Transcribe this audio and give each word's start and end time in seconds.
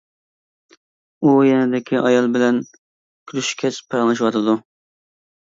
ئۇ 1.27 1.33
يېنىدىكى 1.47 2.01
ئايال 2.01 2.31
بىلەن 2.37 2.57
كۈلۈشكەچ 3.33 3.81
پاراڭلىشىۋاتىدۇ. 3.91 4.61